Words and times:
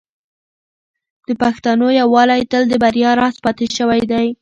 د 1.27 1.29
پښتنو 1.41 1.87
یووالی 1.99 2.41
تل 2.51 2.63
د 2.69 2.73
بریا 2.83 3.11
راز 3.21 3.35
پاتې 3.45 3.65
شوی 3.77 4.01
دی. 4.11 4.27